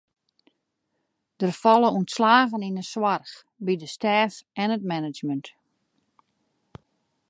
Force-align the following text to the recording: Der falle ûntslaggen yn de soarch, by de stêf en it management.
Der 1.41 1.53
falle 1.63 1.89
ûntslaggen 1.99 2.67
yn 2.67 2.77
de 2.79 2.85
soarch, 2.91 3.33
by 3.65 3.73
de 3.81 3.87
stêf 3.95 4.33
en 4.61 4.73
it 4.75 4.83
management. 4.93 5.47